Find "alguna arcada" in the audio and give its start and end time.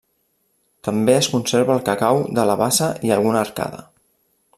3.17-3.85